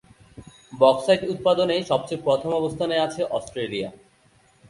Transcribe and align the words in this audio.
Bauxite 0.73 1.21
উৎপাদনে 1.33 1.75
সবচেয়ে 1.83 2.23
প্রথম 2.25 2.49
অবস্থানে 2.53 2.95
আছে 2.99 3.21
অস্ট্রেলিয়া। 3.37 3.89